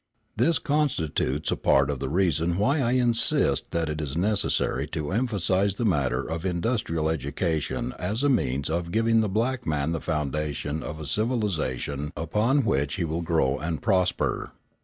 [0.35, 5.11] This constitutes a part of the reason why I insist that it is necessary to
[5.11, 10.01] emphasise the matter of industrial education as a means of giving the black man the
[10.01, 14.53] foundation of a civilisation upon which he will grow and prosper.